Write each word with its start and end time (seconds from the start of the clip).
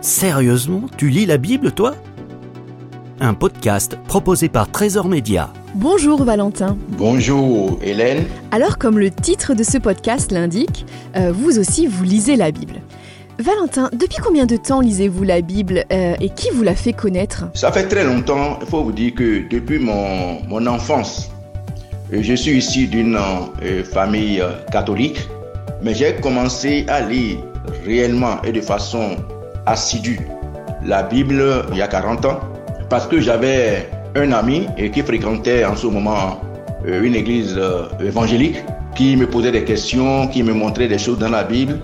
Sérieusement, 0.00 0.84
tu 0.96 1.10
lis 1.10 1.26
la 1.26 1.36
Bible, 1.36 1.72
toi? 1.72 1.94
Un 3.20 3.34
podcast 3.34 3.98
proposé 4.08 4.48
par 4.48 4.70
Trésor 4.70 5.08
Média. 5.08 5.52
Bonjour 5.74 6.24
Valentin. 6.24 6.78
Bonjour 6.88 7.78
Hélène. 7.82 8.24
Alors 8.50 8.78
comme 8.78 8.98
le 8.98 9.10
titre 9.10 9.52
de 9.52 9.62
ce 9.62 9.76
podcast 9.76 10.32
l'indique, 10.32 10.86
euh, 11.16 11.32
vous 11.32 11.58
aussi 11.58 11.86
vous 11.86 12.02
lisez 12.02 12.36
la 12.36 12.50
Bible. 12.50 12.80
Valentin, 13.38 13.90
depuis 13.92 14.16
combien 14.24 14.46
de 14.46 14.56
temps 14.56 14.80
lisez-vous 14.80 15.22
la 15.22 15.42
Bible 15.42 15.84
euh, 15.92 16.14
et 16.18 16.30
qui 16.30 16.48
vous 16.54 16.62
l'a 16.62 16.74
fait 16.74 16.94
connaître? 16.94 17.44
Ça 17.52 17.70
fait 17.70 17.86
très 17.86 18.04
longtemps, 18.04 18.58
il 18.62 18.66
faut 18.68 18.82
vous 18.82 18.92
dire 18.92 19.12
que 19.14 19.46
depuis 19.50 19.78
mon, 19.78 20.42
mon 20.48 20.66
enfance, 20.66 21.30
euh, 22.14 22.22
je 22.22 22.32
suis 22.32 22.56
issu 22.56 22.86
d'une 22.86 23.18
famille 23.92 24.42
catholique, 24.72 25.28
mais 25.82 25.94
j'ai 25.94 26.14
commencé 26.16 26.86
à 26.88 27.02
lire 27.02 27.36
réellement 27.84 28.40
et 28.42 28.52
de 28.52 28.62
façon 28.62 29.16
assidue 29.70 30.20
la 30.84 31.02
Bible 31.02 31.64
il 31.70 31.78
y 31.78 31.82
a 31.82 31.88
40 31.88 32.24
ans 32.24 32.40
parce 32.88 33.06
que 33.06 33.20
j'avais 33.20 33.88
un 34.16 34.32
ami 34.32 34.66
qui 34.92 35.02
fréquentait 35.02 35.64
en 35.64 35.76
ce 35.76 35.86
moment 35.86 36.40
euh, 36.86 37.02
une 37.02 37.14
église 37.14 37.54
euh, 37.56 37.88
évangélique 38.04 38.64
qui 38.96 39.16
me 39.16 39.26
posait 39.26 39.52
des 39.52 39.64
questions, 39.64 40.26
qui 40.28 40.42
me 40.42 40.52
montrait 40.52 40.88
des 40.88 40.98
choses 40.98 41.18
dans 41.18 41.28
la 41.28 41.44
Bible, 41.44 41.78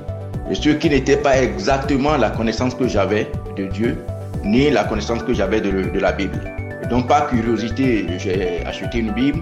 et 0.50 0.54
ce 0.54 0.70
qui 0.70 0.90
n'était 0.90 1.16
pas 1.16 1.40
exactement 1.40 2.16
la 2.16 2.30
connaissance 2.30 2.74
que 2.74 2.88
j'avais 2.88 3.30
de 3.56 3.66
Dieu, 3.66 3.98
ni 4.44 4.70
la 4.70 4.84
connaissance 4.84 5.22
que 5.22 5.32
j'avais 5.32 5.60
de, 5.60 5.98
la 5.98 6.12
Bible. 6.12 6.40
Donc 6.90 7.08
par 7.08 7.28
curiosité, 7.28 8.06
j'ai 8.18 8.64
acheté 8.64 8.98
une 8.98 9.12
Bible, 9.12 9.40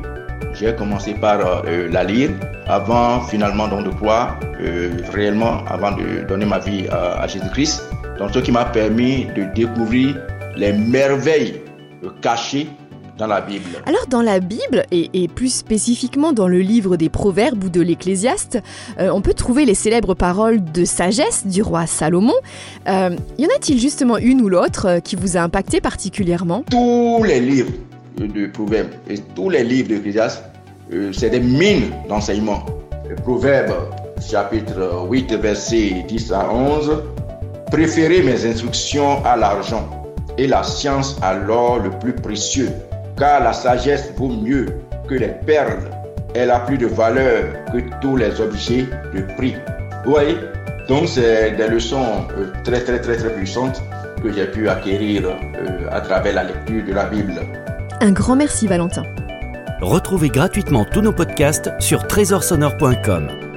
j'ai 0.53 0.75
commencé 0.75 1.15
par 1.15 1.41
euh, 1.41 1.89
la 1.91 2.05
lire 2.05 2.31
avant 2.67 3.21
finalement 3.21 3.69
donc 3.69 3.85
de 3.85 3.91
croire 3.91 4.39
réellement, 5.13 5.63
avant 5.67 5.93
de 5.93 6.27
donner 6.27 6.47
ma 6.47 6.59
vie 6.59 6.87
à 6.89 7.27
Jésus-Christ. 7.27 7.83
Donc 8.19 8.31
ce 8.33 8.39
qui 8.39 8.53
m'a 8.53 8.65
permis 8.65 9.27
de 9.37 9.45
découvrir 9.55 10.17
les 10.57 10.73
merveilles 10.73 11.61
cachées 12.23 12.69
dans 13.19 13.27
la 13.27 13.41
Bible. 13.41 13.65
Alors 13.87 14.07
dans 14.09 14.23
la 14.23 14.41
Bible, 14.41 14.85
et, 14.91 15.29
plus 15.29 15.53
spécifiquement 15.53 16.33
dans 16.33 16.49
le 16.49 16.61
livre 16.61 16.97
des 16.97 17.09
Proverbes 17.09 17.63
ou 17.65 17.69
de 17.69 17.81
l'Ecclésiaste, 17.81 18.59
euh, 18.99 19.11
on 19.13 19.21
peut 19.21 19.35
trouver 19.35 19.65
les 19.65 19.75
célèbres 19.75 20.15
paroles 20.15 20.63
de 20.73 20.85
sagesse 20.85 21.47
du 21.47 21.63
roi 21.63 21.87
Salomon. 21.87 22.35
Euh, 22.89 23.11
y 23.39 23.47
en 23.47 23.49
a-t-il 23.57 23.79
justement 23.79 24.19
une 24.19 24.41
ou 24.41 24.49
l'autre 24.49 24.87
euh, 24.87 25.01
qui 25.01 25.17
vous 25.17 25.37
a 25.37 25.41
impacté 25.41 25.81
particulièrement? 25.81 26.65
Tous 26.71 27.23
les 27.25 27.41
livres 27.41 27.73
de 28.19 28.47
Proverbes 28.47 28.91
et 29.09 29.19
tous 29.19 29.51
les 29.51 29.65
livres 29.65 29.89
de 29.89 29.95
l'Ecclésiaste, 29.95 30.43
c'est 31.13 31.31
des 31.31 31.41
mines 31.41 31.91
d'enseignement. 32.09 32.65
Proverbes 33.23 33.75
chapitre 34.21 35.07
8 35.09 35.35
verset 35.35 36.05
10 36.07 36.33
à 36.33 36.53
11 36.53 37.03
Préférez 37.71 38.23
mes 38.23 38.47
instructions 38.47 39.25
à 39.25 39.37
l'argent 39.37 40.05
et 40.39 40.47
la 40.47 40.63
science 40.63 41.17
à 41.23 41.35
l'or 41.35 41.81
le 41.81 41.91
plus 41.91 42.15
précieux, 42.15 42.71
car 43.17 43.43
la 43.43 43.53
sagesse 43.53 44.13
vaut 44.17 44.29
mieux 44.29 44.67
que 45.09 45.15
les 45.15 45.35
perles. 45.47 45.91
Elle 46.35 46.51
a 46.51 46.61
plus 46.61 46.79
de 46.79 46.87
valeur 46.87 47.45
que 47.73 47.79
tous 48.01 48.17
les 48.17 48.41
objets 48.41 48.87
de 49.15 49.23
prix. 49.37 49.55
Vous 50.05 50.13
voyez? 50.13 50.37
Donc 50.89 51.09
c'est 51.09 51.53
des 51.53 51.69
leçons 51.69 52.27
euh, 52.37 52.53
très 52.65 52.81
très 52.81 53.01
très 53.01 53.17
très 53.17 53.31
puissantes 53.31 53.81
que 54.23 54.33
j'ai 54.33 54.47
pu 54.47 54.69
acquérir 54.69 55.23
euh, 55.27 55.89
à 55.91 56.01
travers 56.01 56.35
la 56.35 56.45
lecture 56.45 56.85
de 56.85 56.93
la 56.93 57.05
Bible. 57.07 57.35
Un 58.01 58.13
grand 58.13 58.37
merci 58.37 58.67
Valentin. 58.67 59.05
Retrouvez 59.81 60.29
gratuitement 60.29 60.85
tous 60.85 61.01
nos 61.01 61.13
podcasts 61.13 61.71
sur 61.79 62.07
trésorsonore.com. 62.07 63.54